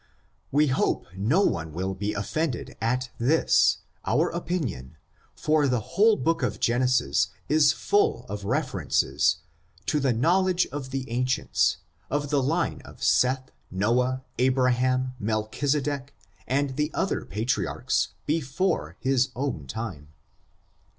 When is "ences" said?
8.85-9.35